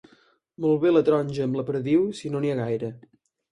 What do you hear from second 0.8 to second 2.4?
bé la taronja amb la perdiu, si